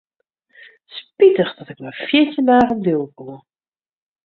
Spitich 0.97 1.53
dat 1.57 1.71
ik 1.73 1.79
mar 1.83 1.97
fjirtjin 2.05 2.45
dagen 2.51 2.79
bliuwe 2.81 3.07
koe. 3.17 3.35